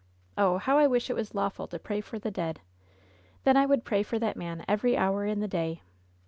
Oh, 0.35 0.57
how 0.57 0.79
I 0.79 0.87
wish 0.87 1.11
it 1.11 1.15
was 1.15 1.35
lawful 1.35 1.67
to 1.67 1.77
pray 1.77 2.01
for 2.01 2.17
the 2.17 2.31
dead 2.31 2.59
I 2.59 2.61
Then 3.43 3.55
I 3.55 3.67
would 3.67 3.85
pray 3.85 4.01
for 4.01 4.17
that 4.17 4.35
man 4.35 4.65
every 4.67 4.97
hour 4.97 5.27
in 5.27 5.41
the 5.41 5.47
day. 5.47 5.83